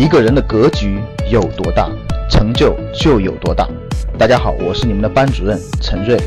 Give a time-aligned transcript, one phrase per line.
[0.00, 0.98] 一个人的格局
[1.30, 1.86] 有多大，
[2.30, 3.68] 成就就有多大。
[4.18, 6.18] 大家好，我是你们的班主任陈瑞，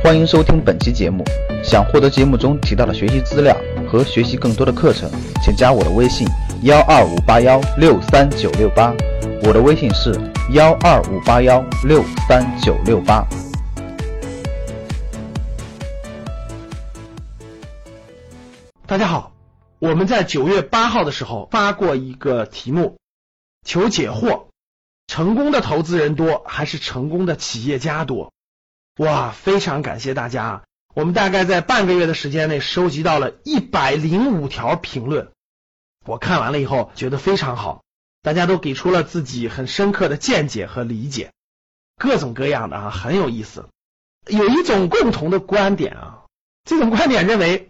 [0.00, 1.24] 欢迎收听本期节目。
[1.60, 3.56] 想获得节目中提到的学习资料
[3.90, 5.10] 和学习更多的课程，
[5.42, 6.24] 请加我的微信
[6.62, 8.94] 幺二五八幺六三九六八。
[9.42, 10.14] 我的微信是
[10.52, 13.26] 幺二五八幺六三九六八。
[18.86, 19.32] 大家好，
[19.80, 22.96] 我们在九月八号的时候发过一个题目，
[23.66, 24.46] 求解惑：
[25.06, 28.32] 成功的投资人多还是成功的企业家多？
[28.96, 30.64] 哇，非常感谢大家！
[30.94, 35.32] 我们大概在半个月的时间内收集到了一百零五条评论，
[36.06, 37.82] 我看完了以后觉得非常好，
[38.22, 41.32] 大家都给出了自己很深刻的见解和理解，
[41.96, 43.68] 各种各样的啊，很有意思。
[44.26, 46.24] 有一种共同的观点啊，
[46.64, 47.68] 这种观点认为。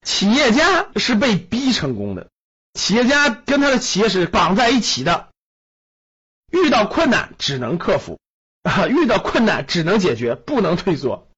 [0.00, 2.30] 企业家是被逼成功的，
[2.74, 5.27] 企业家跟他的企业是绑在一起的，
[6.50, 8.18] 遇到困难只能克服，
[8.62, 11.28] 啊，遇到困难只能解决，不能退缩。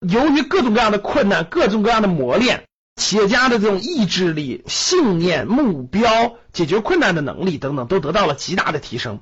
[0.00, 2.64] 由于各种各样的困难、各种各样的磨练，
[2.96, 9.20] 企业家的这种意志力、信念、目标、解决困难的能力等等，都得到了极大的提升，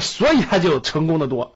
[0.00, 1.54] 所以他就成功的多。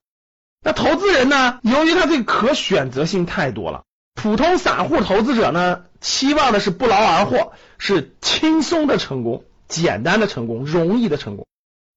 [0.63, 1.59] 那投资人呢？
[1.63, 3.85] 由于他这个可选择性太多了。
[4.15, 11.47] 普通散户投资者呢，期望的是不劳而获，是轻松的成功、简单的成功、容易的成功。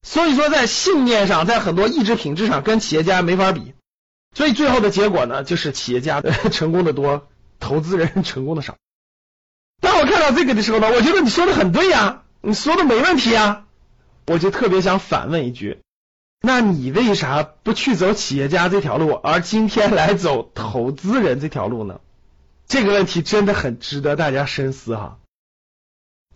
[0.04, 3.74] 所以说，在信念上，在很多意志品质上，跟企业家没法比。
[4.36, 7.28] 所以最后的结果呢，就是企业家成功的多，
[7.60, 8.76] 投资人成功的少。
[9.82, 13.66] 当我看到这个的时候呢，我觉得你说的很对呀，你说的没问题呀，
[14.28, 15.80] 我就特别想反问一句：
[16.42, 22.02] 那你为啥不去走企业家这条路，而今天来走投资人这条路呢？
[22.68, 25.20] 这个问题真的很值得大家深思哈。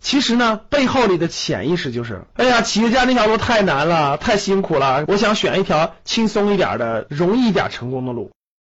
[0.00, 8.30] 其实呢，背后里的潜意识就是：哎呀，企业家那条路太难了，太辛苦了，我想选一条轻松一点的、容易一点成功的路。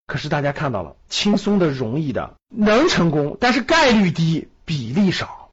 [0.06, 5.50] 可是大家看到了，轻松的、容易的能成功，但是概率低，比例少。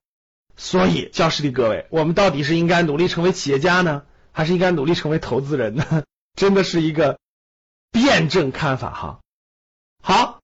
[0.56, 6.03] 所以，教室里各位，我们到底是应该努力成为企业家呢，还是应该努力成为投资人呢？
[6.40, 7.17] 真的是一个
[7.91, 9.19] 辩证看法哈。
[10.01, 10.40] 好。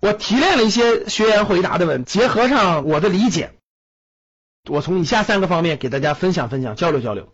[0.00, 3.54] 我提炼了一些学员回答的问，结合上我的理解，
[4.70, 7.32] 我从以下三个方面给大家分享分享，交流交流。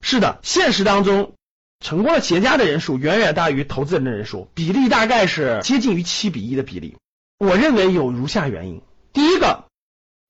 [0.00, 1.34] 是的，现实当中
[1.80, 6.96] 成功的企业家的人数远远大于投资人的人数，比例大概是接近于七比一的比例。
[7.38, 9.64] 我认为有如下原因：第一个，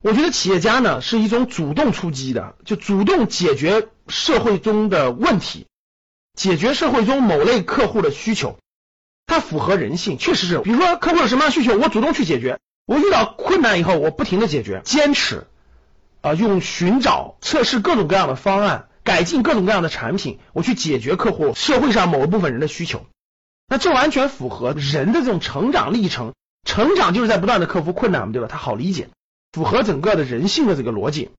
[0.03, 5.67] 我觉得企业家呢是一种主动出击的，就主动解决社会中的问题，
[6.35, 8.59] 解决社会中某类客户的需求。
[9.27, 10.59] 它符合人性，确实是。
[10.61, 12.59] 比如说，客户有什么样需求，我主动去解决。
[12.87, 15.47] 我遇到困难以后，我不停的解决，坚持
[16.21, 23.06] 啊，用寻找、测试各种各样的方案，改进各种各样的产品，我去解决客户社会上某一部分人的需求。
[23.69, 26.34] 那这完全符合人的这种成长历程，
[26.65, 28.49] 成长就是在不断的克服困难嘛，对吧？
[28.51, 29.09] 它好理解，
[29.53, 31.31] 符合整个的人性的这个逻辑。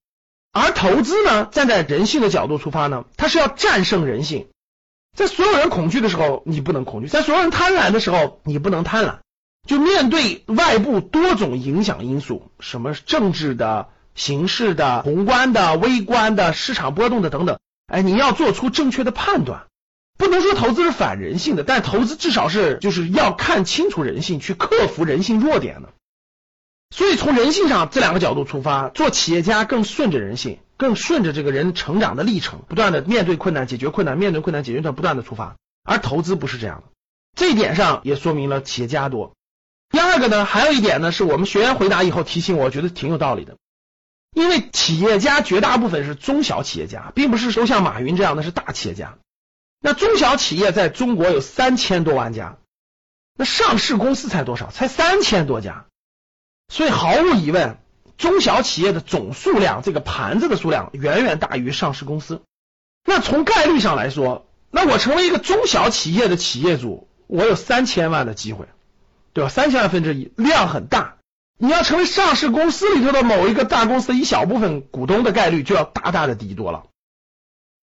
[0.51, 4.47] 而投资呢，站在人性的角度出发呢，它是要战胜人性。
[5.15, 9.17] 在所有人恐惧的时候，你不能恐惧；在所有人贪婪的时候，你不能贪婪。
[9.67, 17.57] 就面对外部多种影响因素，什么政治的、形势的、宏观的、微观的、市场波动的等等，
[17.87, 19.65] 哎，你要做出正确的判断。
[20.17, 25.89] 不能说投资是反人性的，但投资至少是就是要看清楚人性，去克服人性弱点的。
[26.93, 30.59] 所以从人性上这两个角度出发，做企业家更顺着人性。
[30.77, 35.57] 更顺着这个人成长的历程，不断的面对困难，解决困难，面对困难，解决困难，不断的出发。
[35.83, 36.83] 而投资不是这样的，
[37.35, 39.33] 这一点上也说明了企业家多。
[39.89, 43.57] 第二个呢，还有一点呢，是我们学员回答以后提醒，我觉得挺有道理的。
[44.33, 49.17] 因为企业家绝大部分是中小企业家，并不是说像马云这样的是大企业家。
[49.81, 52.57] 那中小企业在中国有三千多万家，
[53.37, 54.71] 那上市公司才多少？
[54.71, 55.85] 才三千多家，
[56.67, 57.77] 所以毫无疑问。
[58.17, 62.41] 中小企业的总数量，这个盘子的数量远远大于上市公司。
[63.05, 68.67] 那从概率上来说，那我成为一个中小企业的企业主，我有三千万的机会，
[69.31, 69.49] 对吧？
[69.49, 71.18] 三千万分之一，量很大。
[71.61, 76.85] 你要成为上市公司里头的某一个大公司一小部分股东的概率，就要大大的低多了。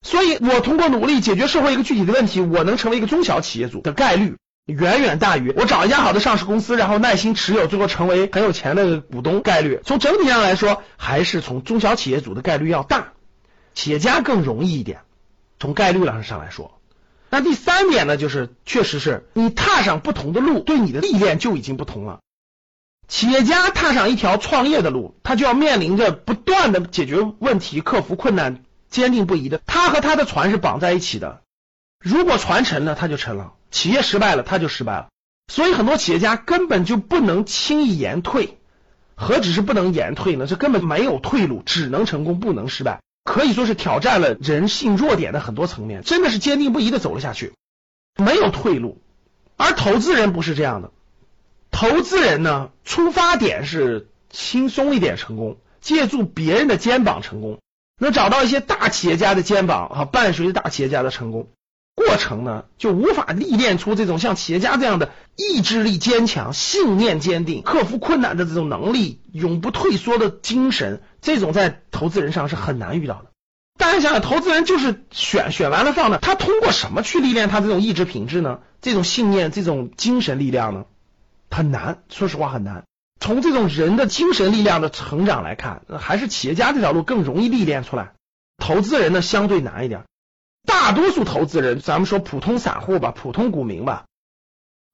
[0.01, 4.37] 所以，我通过努力解决社会一个具体的问题，我能成为一个中小企业主的概率。
[4.65, 9.81] 远远大于我找一家好的上市公司，然后耐心持有，最后成为很有钱的股东概率。
[9.85, 13.13] 从整体上来说，还是从中小企业主的概率要大，
[13.75, 15.01] 企业家更容易一点。
[15.61, 16.81] 从概率上上来说，
[17.31, 22.21] 那第三点呢，就是确实是你踏上不同的路，对你的历练就已经不同了。
[23.09, 31.43] 企业家踏上一条创业的路，他就要面临着不断的解决问题、克服困难、坚定不移的，他和他的船是绑在一起的。
[32.01, 35.09] 如果船沉了，他就沉了；企业失败了，他就失败了。
[35.53, 38.59] 所以很多企业家根本就不能轻易言退，
[39.15, 40.47] 何止是不能言退呢？
[40.47, 43.01] 这根本没有退路，只能成功，不能失败。
[43.25, 47.55] 可以说是挑战了人性弱点的很多层面，真的是坚定不移的走了下去，
[48.17, 49.01] 没有退路。
[49.57, 50.91] 而投资人不是这样的，
[51.79, 57.59] 投资人呢，出发点是轻松一点成功，借助别人的肩膀成功，
[58.01, 61.51] 能找到一些大企业家的肩膀啊，伴随着大企业家的成功。
[61.95, 73.27] 过程呢，就无法历练出这种像企业家这样的意志力坚强、信念坚定、克服困难的这种能力、永不退缩的精神，这种在投资人上是很难遇到的。
[73.79, 78.61] 大家想想，投资人就是选选完了放那，他通过什么去历练他这种意志品质呢？
[78.81, 80.87] 这种信念、这种精神力量呢？
[81.51, 82.85] 很难，说实话很难。
[83.19, 88.13] 从这种人的精神力量的成长来看，还是企业家这条路更容易历练出来，
[88.59, 90.05] 投资人呢相对难一点。
[90.67, 94.05] 大多数投资人，咱们说普通散户吧，普通股民吧，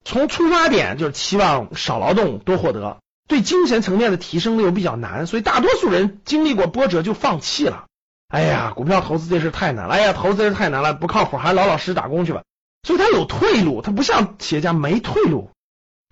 [0.05, 7.85] 从出发点就是期望少劳动多获得，对精神层面的提升呢又比较难，所以大多数人经历过波折就放弃了。
[8.29, 12.43] 哎呀，股票投资这事太难了，哎呀，投资这太难了，不靠谱，还是老老实实打工去吧。
[12.83, 15.51] 所以他有退路，他不像企业家没退路。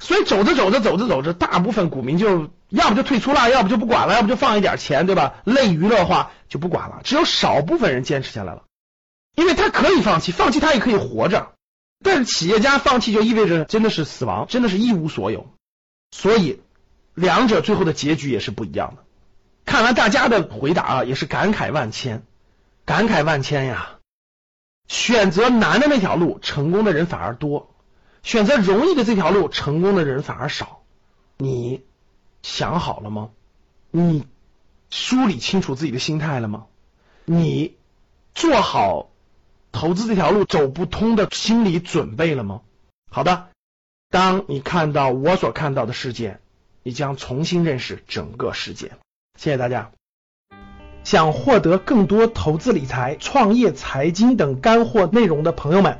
[0.02, 5.36] 所以走着走着走着走着，大部分股民就要不就退出了，要不就不管了，要不就放一点钱，对吧？
[5.46, 8.64] 类娱乐化就不管了，只有少部分人坚持下来了。
[9.36, 11.54] 因为他可以放弃，放弃他也可以活着，
[12.04, 15.54] 但是企业家放弃就意味着真的是死亡，真的是一无所有，
[16.10, 16.62] 所以
[17.14, 19.04] 两者最后的结局也是不一样的。
[19.66, 22.24] 看完大家的回答啊，也是感慨万千，
[22.86, 24.00] 感慨万千呀！
[24.88, 27.71] 选择难的那条路，成功的人反而多；
[28.24, 30.82] 选择容易的这条路，成功的人反而少。
[31.38, 31.84] 你
[32.44, 33.30] 想好了吗？
[33.90, 34.26] 你
[34.90, 36.66] 梳理清楚自己的心态了吗？
[37.26, 37.76] 你
[38.34, 39.10] 做好？
[39.72, 42.62] 投资这条路走不通的心理准备了吗？
[43.10, 43.50] 好的，
[44.10, 46.40] 当你看到我所看到的世界，
[46.84, 48.92] 你将重新认识整个世界。
[49.38, 49.92] 谢谢大家。
[51.04, 56.00] 想获得更多投资理财、创业、财经等干货内容的朋友们，